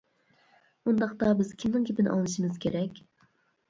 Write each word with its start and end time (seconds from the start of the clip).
ئۇنداقتا 0.87 1.31
بىز 1.43 1.53
كىمنىڭ 1.61 1.87
گېپىنى 1.93 2.13
ئاڭلىشىمىز 2.17 2.63
كېرەك. 2.67 3.03